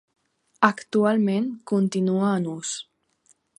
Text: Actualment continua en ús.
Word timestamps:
Actualment 0.67 1.45
continua 1.73 2.33
en 2.41 2.51
ús. 2.57 2.75